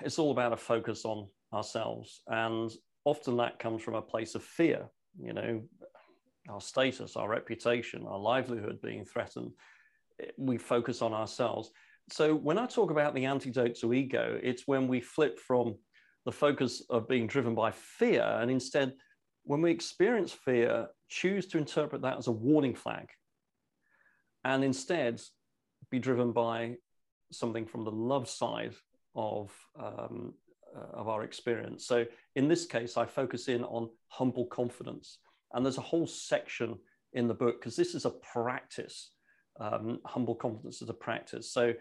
[0.00, 2.70] it's all about a focus on ourselves and
[3.04, 4.86] often that comes from a place of fear
[5.20, 5.62] you know
[6.48, 9.50] our status our reputation our livelihood being threatened
[10.36, 11.70] we focus on ourselves
[12.10, 15.74] so when i talk about the antidote to ego it's when we flip from
[16.28, 18.22] the focus of being driven by fear.
[18.22, 18.92] And instead,
[19.44, 23.08] when we experience fear, choose to interpret that as a warning flag
[24.44, 25.22] and instead
[25.90, 26.74] be driven by
[27.32, 28.74] something from the love side
[29.14, 29.50] of,
[29.82, 30.34] um,
[30.76, 31.86] uh, of our experience.
[31.86, 32.04] So
[32.36, 35.20] in this case, I focus in on humble confidence.
[35.54, 36.76] And there's a whole section
[37.14, 39.12] in the book because this is a practice.
[39.58, 41.50] Um, humble confidence is a practice.
[41.50, 41.72] So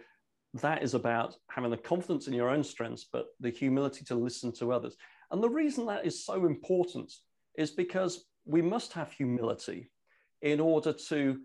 [0.56, 4.52] that is about having the confidence in your own strengths, but the humility to listen
[4.54, 4.96] to others.
[5.32, 7.14] And the reason that is so important
[7.58, 9.92] is because we must have humility
[10.42, 11.40] in order to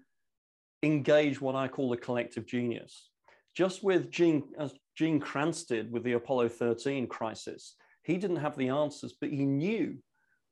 [0.82, 3.08] engage what I call the collective genius.
[3.54, 8.56] Just with Gene, as Gene Kranz did with the Apollo 13 crisis, he didn't have
[8.56, 9.96] the answers, but he knew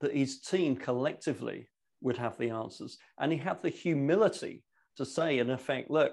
[0.00, 1.68] that his team collectively
[2.00, 2.98] would have the answers.
[3.18, 4.64] And he had the humility
[4.96, 6.12] to say, in effect, look,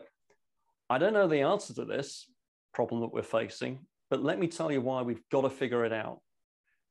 [0.90, 2.30] I don't know the answer to this
[2.74, 5.94] problem that we're facing, but let me tell you why we've got to figure it
[5.94, 6.22] out.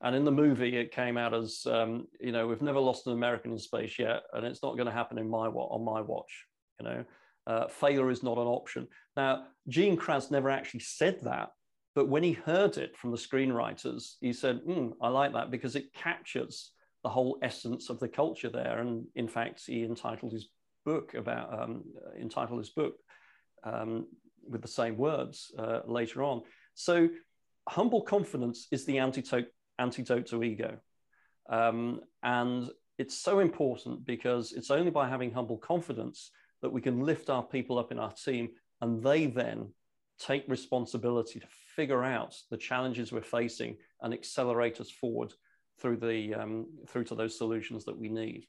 [0.01, 3.13] And in the movie, it came out as, um, you know, we've never lost an
[3.13, 6.45] American in space yet, and it's not going to happen in my on my watch.
[6.79, 7.05] You know,
[7.47, 8.87] uh, failure is not an option.
[9.15, 11.49] Now, Gene Kranz never actually said that,
[11.95, 15.75] but when he heard it from the screenwriters, he said, mm, "I like that because
[15.75, 20.49] it captures the whole essence of the culture there." And in fact, he entitled his
[20.85, 21.85] book about um,
[22.21, 22.97] entitled his book
[23.63, 24.07] um,
[24.49, 26.41] with the same words uh, later on.
[26.73, 27.09] So
[27.67, 29.47] humble confidence is the antidote,
[29.79, 30.77] antidote to ego.
[31.49, 37.01] Um, and it's so important because it's only by having humble confidence that we can
[37.01, 38.49] lift our people up in our team
[38.81, 39.69] and they then
[40.19, 45.33] take responsibility to figure out the challenges we're facing and accelerate us forward
[45.79, 48.45] through the um, through to those solutions that we need.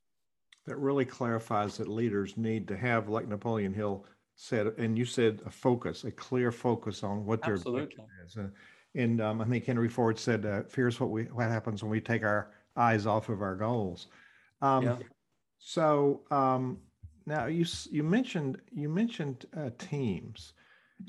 [0.66, 4.07] That really clarifies that leaders need to have, like Napoleon Hill
[4.40, 8.05] said, and you said a focus, a clear focus on what their Absolutely.
[8.24, 8.37] is.
[8.37, 8.46] Uh,
[8.94, 11.90] and um, I think Henry Ford said, uh, "Fear is what we what happens when
[11.90, 14.07] we take our eyes off of our goals."
[14.62, 14.96] Um, yeah.
[15.59, 16.79] So um,
[17.27, 20.53] now you you mentioned you mentioned uh, teams,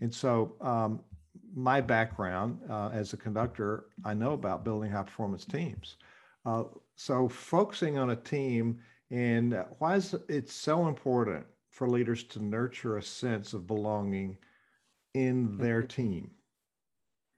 [0.02, 1.02] and so um,
[1.54, 5.98] my background uh, as a conductor, I know about building high performance teams.
[6.48, 6.64] Uh,
[6.96, 8.80] so focusing on a team
[9.12, 11.46] and why is it so important
[11.80, 14.38] for leaders to nurture a sense of belonging
[15.14, 16.30] in their team?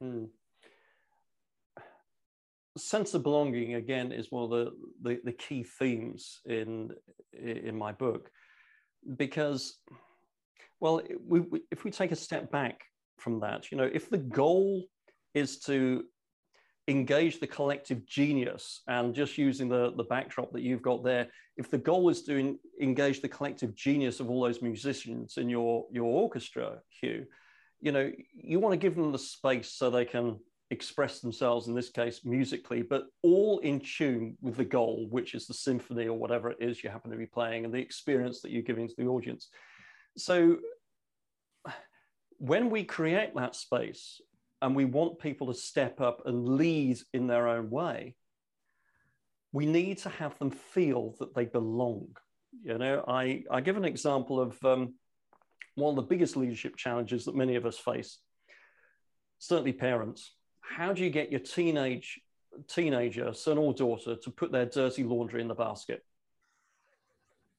[0.02, 0.26] Hmm.
[2.76, 4.72] Sense of belonging again is one of the,
[5.04, 6.90] the, the key themes in
[7.34, 8.32] in my book
[9.16, 9.78] because
[10.80, 12.82] well we, we, if we take a step back
[13.20, 13.72] from that.
[13.72, 14.86] You know, if the goal
[15.36, 16.04] is to
[16.92, 21.28] engage the collective genius and just using the, the backdrop that you've got there,
[21.58, 25.50] if the goal is to in, engage the collective genius of all those musicians in
[25.50, 27.26] your, your orchestra, Hugh,
[27.80, 30.38] you know, you want to give them the space so they can
[30.70, 35.48] express themselves, in this case, musically, but all in tune with the goal, which is
[35.48, 38.52] the symphony or whatever it is you happen to be playing and the experience that
[38.52, 39.50] you're giving to the audience.
[40.18, 40.58] So
[42.38, 44.22] when we create that space
[44.62, 48.16] and we want people to step up and lead in their own way,
[49.52, 52.08] we need to have them feel that they belong.
[52.64, 54.96] You know, I, I give an example of um,
[55.76, 58.20] one of the biggest leadership challenges that many of us face,
[59.40, 60.34] certainly parents.
[60.62, 62.20] How do you get your teenage
[62.68, 66.04] teenager, son or daughter, to put their dirty laundry in the basket?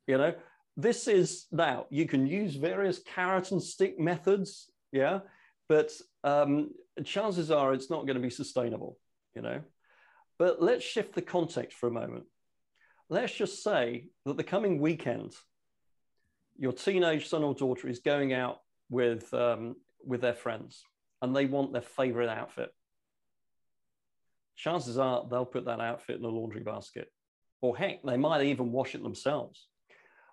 [0.06, 0.34] You know,
[0.76, 5.20] this is now you can use various carrot and stick methods yeah
[5.68, 5.90] but
[6.24, 6.70] um,
[7.04, 8.98] chances are it's not going to be sustainable
[9.34, 9.60] you know?
[10.38, 12.24] But let's shift the context for a moment.
[13.08, 15.32] Let's just say that the coming weekend
[16.58, 18.58] your teenage son or daughter is going out
[18.90, 20.82] with um, with their friends
[21.20, 22.70] and they want their favorite outfit.
[24.56, 27.08] Chances are they'll put that outfit in the laundry basket.
[27.62, 29.66] Or heck they might even wash it themselves.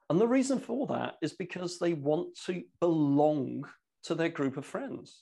[0.10, 3.65] And the reason for that is because they want to belong
[4.04, 5.21] to their group of friends.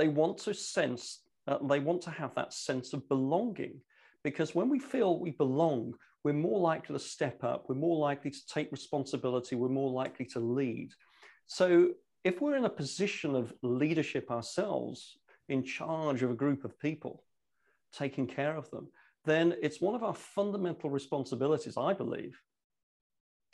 [0.00, 3.82] They want to sense, uh, they want to have that sense of belonging
[4.24, 5.92] because when we feel we belong,
[6.24, 10.24] we're more likely to step up, we're more likely to take responsibility, we're more likely
[10.24, 10.88] to lead.
[11.48, 11.90] So
[12.24, 15.18] if we're in a position of leadership ourselves,
[15.50, 17.22] in charge of a group of people,
[17.92, 18.88] taking care of them,
[19.26, 22.40] then it's one of our fundamental responsibilities, I believe,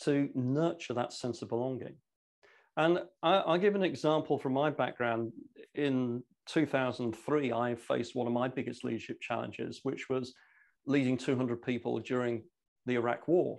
[0.05, 1.97] to nurture that sense of belonging.
[2.77, 5.33] And I, will give an example from my background.
[5.75, 10.35] In 2003, I faced one of my biggest leadership challenges, which was
[10.87, 12.43] leading 200 people during
[12.87, 13.59] the Iraq War.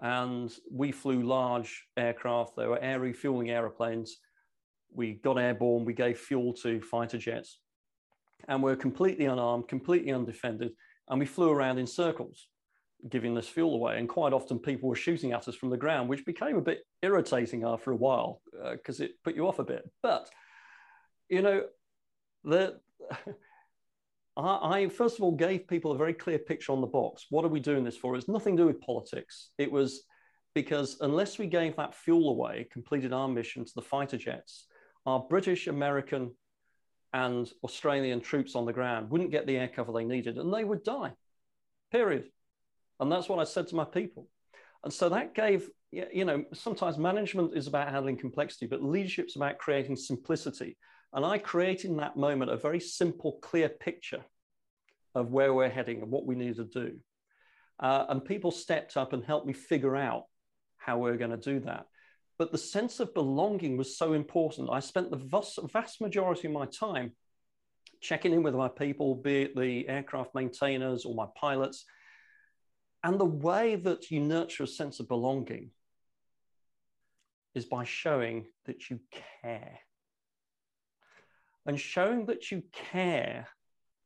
[0.00, 4.18] And we flew large aircraft, they were air refueling aeroplanes.
[4.92, 7.58] We got airborne, we gave fuel to fighter jets,
[8.48, 10.72] and we we're completely unarmed, completely undefended,
[11.08, 12.48] and we flew around in circles
[13.08, 13.98] giving this fuel away.
[13.98, 16.84] And quite often people were shooting at us from the ground, which became a bit
[17.02, 18.40] irritating after a while
[18.72, 19.88] because uh, it put you off a bit.
[20.02, 20.28] But,
[21.28, 21.64] you know,
[22.44, 22.78] the,
[24.36, 27.26] I, first of all gave people a very clear picture on the box.
[27.30, 28.16] What are we doing this for?
[28.16, 29.50] It's nothing to do with politics.
[29.58, 30.04] It was
[30.54, 34.66] because unless we gave that fuel away, completed our mission to the fighter jets,
[35.06, 36.32] our British, American,
[37.12, 40.64] and Australian troops on the ground wouldn't get the air cover they needed and they
[40.64, 41.12] would die.
[41.92, 42.24] Period.
[42.98, 44.28] And that's what I said to my people.
[44.82, 49.58] And so that gave, you know, sometimes management is about handling complexity, but leadership's about
[49.58, 50.76] creating simplicity.
[51.14, 54.24] And I created in that moment a very simple, clear picture
[55.14, 56.98] of where we're heading and what we need to do.
[57.78, 60.24] Uh, and people stepped up and helped me figure out
[60.76, 61.86] how we we're going to do that.
[62.36, 64.70] But the sense of belonging was so important.
[64.70, 67.12] I spent the vast, vast majority of my time
[68.00, 71.84] checking in with my people, be it the aircraft maintainers or my pilots,
[73.04, 75.70] and the way that you nurture a sense of belonging
[77.54, 78.98] is by showing that you
[79.42, 79.78] care.
[81.66, 83.48] And showing that you care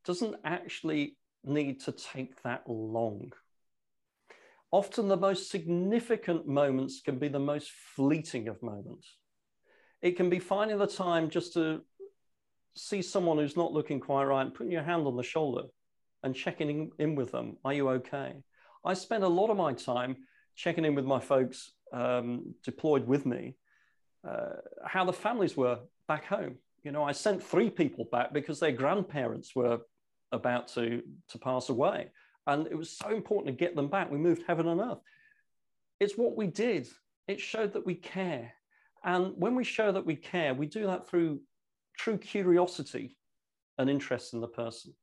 [0.04, 3.32] doesn't actually need to take that long.
[4.70, 9.16] Often, the most significant moments can be the most fleeting of moments.
[10.02, 11.82] It can be finding the time just to
[12.76, 15.62] see someone who's not looking quite right and putting your hand on the shoulder
[16.22, 17.56] and checking in, in with them.
[17.64, 18.34] Are you okay?
[18.84, 20.16] I spend a lot of my time
[20.54, 23.56] checking in with my folks um, deployed with me,
[24.28, 26.56] uh, how the families were back home.
[26.88, 29.80] You know, I sent three people back because their grandparents were
[30.32, 32.12] about to, to pass away.
[32.46, 34.10] And it was so important to get them back.
[34.10, 35.02] We moved heaven and earth.
[36.00, 36.88] It's what we did.
[37.26, 38.54] It showed that we care.
[39.04, 41.42] And when we show that we care, we do that through
[41.98, 43.18] true curiosity
[43.76, 44.94] and interest in the person.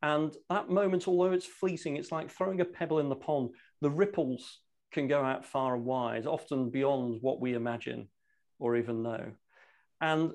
[0.00, 3.50] And that moment, although it's fleeting, it's like throwing a pebble in the pond.
[3.82, 4.60] The ripples
[4.92, 8.08] can go out far and wide, often beyond what we imagine
[8.58, 9.32] or even know.
[10.00, 10.32] And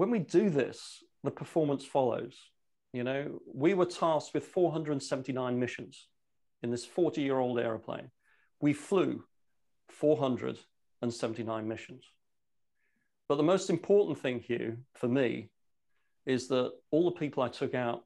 [0.00, 2.34] when we do this, the performance follows.
[2.94, 6.08] You know, we were tasked with 479 missions
[6.62, 8.10] in this 40 year old aeroplane.
[8.62, 9.24] We flew
[9.90, 12.02] 479 missions.
[13.28, 15.50] But the most important thing, Hugh, for me,
[16.24, 18.02] is that all the people I took out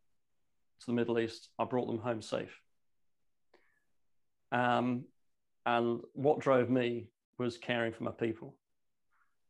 [0.81, 2.61] to the Middle East, I brought them home safe.
[4.51, 5.05] Um,
[5.65, 8.57] and what drove me was caring for my people.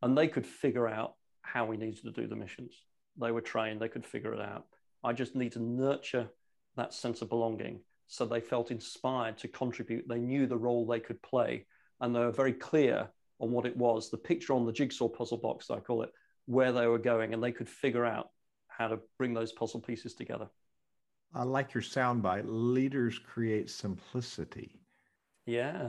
[0.03, 1.15] And they could figure out
[1.45, 2.75] how we needed to do the missions.
[3.21, 4.65] They were trained, they could figure it out.
[5.05, 6.29] I just need to nurture
[6.77, 10.09] that sense of belonging so they felt inspired to contribute.
[10.09, 11.67] They knew the role they could play,
[12.01, 13.09] and they were very clear
[13.41, 16.11] on what it was the picture on the jigsaw puzzle box, I call it,
[16.47, 18.31] where they were going, and they could figure out
[18.69, 20.49] how to bring those puzzle pieces together.
[21.35, 22.45] I like your soundbite.
[22.47, 24.81] Leaders create simplicity.
[25.47, 25.89] Yeah.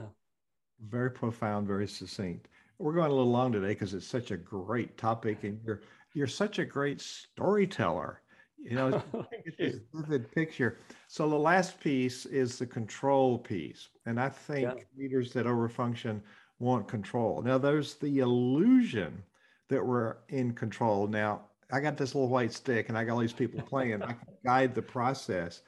[0.80, 2.48] Very profound, very succinct.
[2.78, 5.80] We're going a little long today because it's such a great topic, and you're
[6.14, 8.20] you're such a great storyteller.
[8.58, 9.02] You know,
[9.44, 9.58] it's
[9.94, 10.78] a vivid picture.
[11.08, 14.84] So the last piece is the control piece, and I think yeah.
[14.96, 16.20] leaders that overfunction
[16.58, 17.42] want control.
[17.42, 19.22] Now, there's the illusion
[19.68, 21.06] that we're in control.
[21.06, 24.02] Now, I got this little white stick, and I got all these people playing.
[24.02, 25.62] I can guide the process,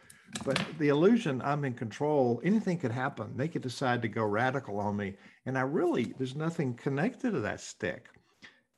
[0.45, 3.33] but the illusion I'm in control, anything could happen.
[3.37, 5.15] They could decide to go radical on me.
[5.47, 8.09] And I really, there's nothing connected to that stick.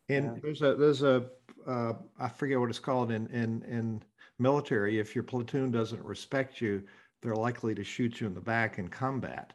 [0.08, 0.40] And yeah.
[0.42, 1.26] there's a, there's a,
[1.66, 4.02] uh, I forget what it's called in, in, in
[4.38, 4.98] military.
[4.98, 6.82] If your platoon doesn't respect you,
[7.22, 9.52] they're likely to shoot you in the back in combat.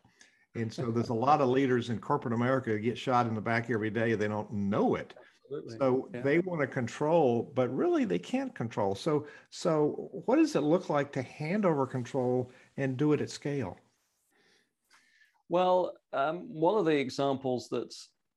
[0.55, 3.41] And so there's a lot of leaders in corporate America who get shot in the
[3.41, 4.13] back every day.
[4.15, 5.13] They don't know it.
[5.45, 5.77] Absolutely.
[5.77, 6.21] So yeah.
[6.21, 8.95] they want to control, but really they can't control.
[8.95, 13.29] So so what does it look like to hand over control and do it at
[13.29, 13.77] scale?
[15.49, 17.93] Well, um, one of the examples that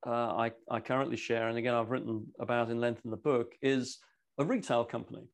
[0.06, 3.54] uh, I, I currently share, and again I've written about in length in the book,
[3.62, 3.98] is
[4.36, 5.26] a retail company,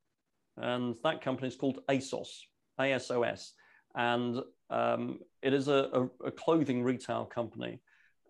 [0.57, 2.29] and that company is called ASOS,
[2.81, 3.51] ASOS,
[3.97, 7.81] and um, it is a, a, a, clothing retail company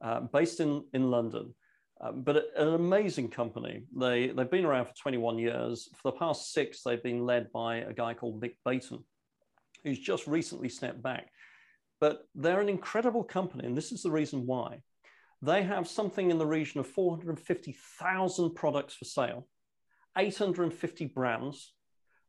[0.03, 1.55] uh, based in in London.
[2.01, 3.82] Um, but an amazing company.
[3.97, 5.88] They, they've been around for 21 years.
[5.95, 9.05] For the past six, they've been led by a guy called Nick Beighton,
[9.84, 11.28] who's just recently stepped back.
[12.01, 14.80] But they're an incredible company, and this is the reason why.
[15.40, 19.47] They have something in the region of 450,000 products for sale,
[20.16, 21.72] 850 brands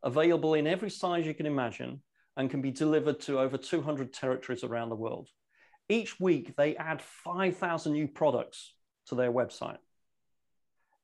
[0.03, 2.01] available in every size you can imagine,
[2.37, 5.29] and can be delivered to over 200 territories around the world.
[5.89, 8.73] Each week, they add 5,000 new products
[9.07, 9.77] to their website.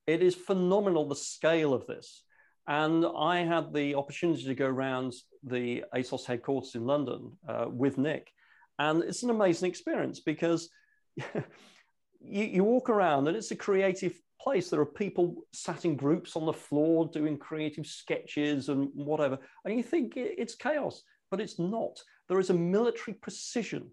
[0.08, 2.24] It is phenomenal the scale of this.
[2.68, 7.98] And I had the opportunity to go around the ASOS headquarters in London uh, with
[7.98, 8.32] Nick.
[8.78, 10.70] And it's an amazing experience because
[11.18, 14.70] you, you walk around and it's a creative place.
[14.70, 19.40] There are people sat in groups on the floor doing creative sketches and whatever.
[19.66, 22.00] And you think it's chaos, but it's not.
[22.28, 23.92] There is a military precision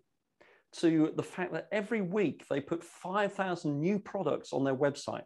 [0.76, 5.24] to the fact that every week they put 5,000 new products on their website.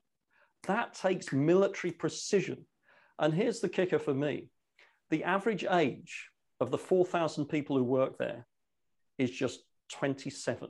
[0.66, 2.64] That takes military precision.
[3.18, 4.48] And here's the kicker for me
[5.10, 6.28] the average age
[6.60, 8.46] of the 4,000 people who work there
[9.18, 10.68] is just 27.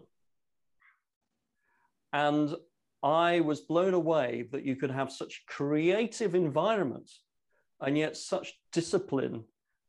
[2.12, 2.54] And
[3.02, 7.10] I was blown away that you could have such creative environment
[7.80, 9.44] and yet such discipline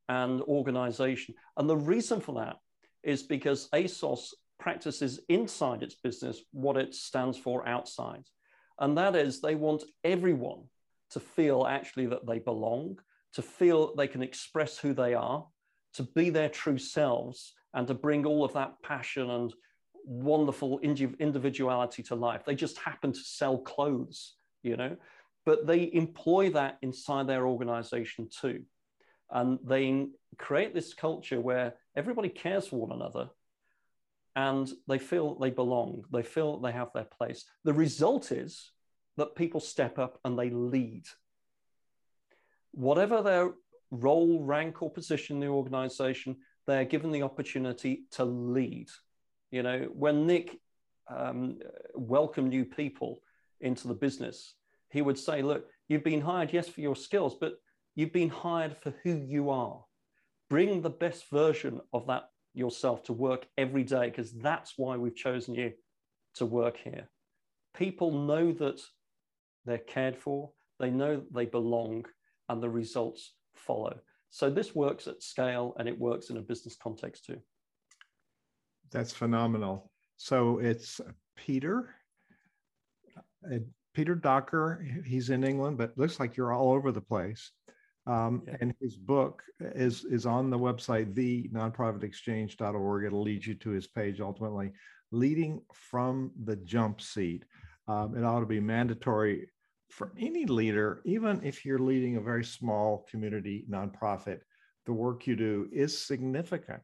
[0.09, 1.35] and organization.
[1.57, 2.57] And the reason for that
[3.03, 8.23] is because ASOS practices inside its business what it stands for outside.
[8.79, 10.63] And that is, they want everyone
[11.11, 12.99] to feel actually that they belong,
[13.33, 15.45] to feel they can express who they are,
[15.93, 19.53] to be their true selves, and to bring all of that passion and
[20.05, 22.43] wonderful individuality to life.
[22.45, 24.97] They just happen to sell clothes, you know,
[25.45, 28.63] but they employ that inside their organization too.
[29.29, 33.29] And they create this culture where everybody cares for one another
[34.35, 37.45] and they feel they belong, they feel they have their place.
[37.63, 38.71] The result is
[39.17, 41.05] that people step up and they lead.
[42.71, 43.53] whatever their
[43.91, 48.89] role, rank, or position in the organization, they're given the opportunity to lead.
[49.51, 50.59] You know, when Nick
[51.09, 51.59] um,
[51.95, 53.19] welcomed new people
[53.61, 54.55] into the business,
[54.89, 57.53] he would say, Look, you've been hired, yes, for your skills, but
[57.95, 59.83] you've been hired for who you are.
[60.49, 65.15] Bring the best version of that yourself to work every day, because that's why we've
[65.15, 65.73] chosen you
[66.35, 67.09] to work here.
[67.75, 68.81] People know that
[69.65, 72.05] they're cared for, they know they belong,
[72.49, 73.97] and the results follow.
[74.29, 77.39] So this works at scale and it works in a business context too.
[78.91, 79.91] That's phenomenal.
[80.17, 80.99] So it's
[81.35, 81.95] Peter,
[83.51, 83.57] uh,
[83.93, 84.85] Peter Docker.
[85.05, 87.51] He's in England, but looks like you're all over the place.
[88.05, 88.57] Um, yeah.
[88.59, 93.05] And his book is is on the website, the nonprofitexchange.org.
[93.05, 94.71] It'll lead you to his page ultimately,
[95.11, 97.45] leading from the jump seat.
[97.87, 99.47] Um, it ought to be mandatory
[99.93, 104.39] for any leader, even if you're leading a very small community nonprofit,
[104.85, 106.81] the work you do is significant.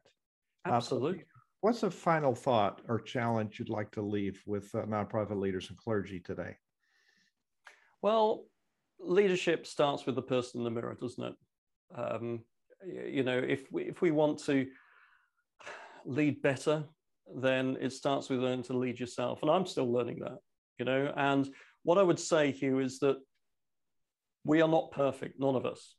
[0.66, 1.18] Uh, Absolutely.
[1.18, 5.68] Uh, what's a final thought or challenge you'd like to leave with uh, nonprofit leaders
[5.70, 6.56] and clergy today?
[8.00, 8.44] Well,
[9.00, 11.34] leadership starts with the person in the mirror, doesn't it?
[11.94, 12.40] Um,
[12.86, 14.66] you know, if we if we want to
[16.04, 16.84] lead better,
[17.34, 19.42] then it starts with learning to lead yourself.
[19.42, 20.38] And I'm still learning that,
[20.78, 21.48] you know, and
[21.82, 23.16] what I would say, Hugh, is that
[24.44, 25.94] we are not perfect, none of us.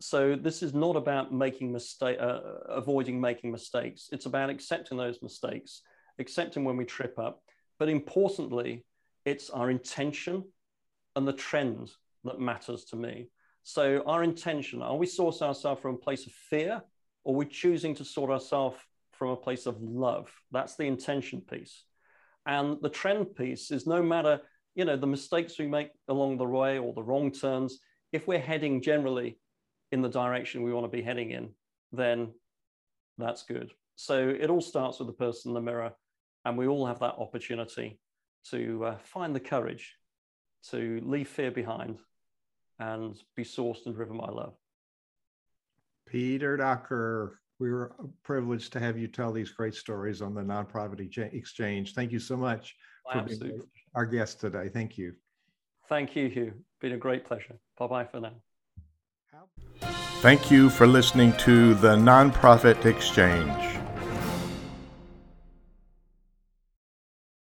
[0.00, 4.08] So this is not about making mistake, uh, avoiding making mistakes.
[4.12, 5.82] It's about accepting those mistakes,
[6.18, 7.40] accepting when we trip up.
[7.78, 8.84] But importantly,
[9.24, 10.44] it's our intention
[11.16, 11.90] and the trend
[12.24, 13.28] that matters to me.
[13.62, 16.82] So our intention, are we source ourselves from a place of fear
[17.24, 18.76] or are we choosing to sort ourselves
[19.12, 20.30] from a place of love?
[20.50, 21.84] That's the intention piece.
[22.46, 24.40] And the trend piece is no matter
[24.74, 27.78] you know, the mistakes we make along the way or the wrong turns,
[28.12, 29.38] if we're heading generally
[29.92, 31.50] in the direction we want to be heading in,
[31.92, 32.32] then
[33.18, 33.72] that's good.
[33.96, 35.92] So it all starts with the person in the mirror,
[36.44, 38.00] and we all have that opportunity
[38.50, 39.94] to uh, find the courage
[40.70, 41.98] to leave fear behind
[42.92, 44.54] and be sourced and driven by love.
[46.06, 51.00] Peter Docker, we were privileged to have you tell these great stories on the nonprofit
[51.32, 51.94] exchange.
[51.94, 52.76] Thank you so much
[53.10, 53.48] for Absolutely.
[53.48, 53.62] being
[53.94, 54.68] our guest today.
[54.68, 55.14] Thank you.
[55.88, 56.52] Thank you, Hugh.
[56.80, 57.58] Been a great pleasure.
[57.78, 58.34] Bye bye for now.
[60.20, 63.83] Thank you for listening to the Nonprofit Exchange.